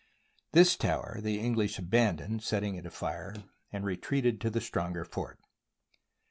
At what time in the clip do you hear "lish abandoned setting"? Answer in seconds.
1.57-2.73